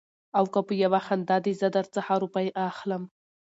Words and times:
او 0.37 0.45
که 0.53 0.59
په 0.67 0.73
يوه 0.83 0.99
خاندې 1.05 1.51
زه 1.61 1.67
در 1.75 1.85
څخه 1.95 2.13
روپۍ 2.23 2.47
اخلم. 2.69 3.03